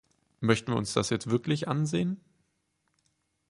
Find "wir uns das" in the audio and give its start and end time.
0.71-1.11